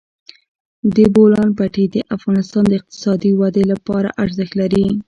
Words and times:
د 0.95 0.97
بولان 1.13 1.49
پټي 1.57 1.85
د 1.91 1.97
افغانستان 2.15 2.63
د 2.67 2.71
اقتصادي 2.79 3.31
ودې 3.39 3.63
لپاره 3.71 4.15
ارزښت 4.23 4.53
لري. 4.61 4.85